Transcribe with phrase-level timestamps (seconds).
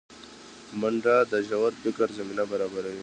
[0.79, 2.99] منډه د ژور فکر زمینه برابروي